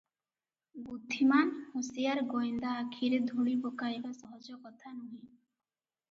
[0.85, 5.21] ବୁଦ୍ଧିମାନ ହୁସିଆର ଗୋଏନ୍ଦା ଆଖିରେ ଧୂଳି ପକାଇବା ସହଜକଥା ନୁହେଁ।